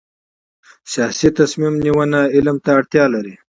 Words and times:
سیاسي 0.91 1.29
تصمیم 1.39 1.73
نیونه 1.85 2.19
علم 2.35 2.57
ته 2.63 2.69
اړتیا 2.79 3.05
لري 3.13 3.33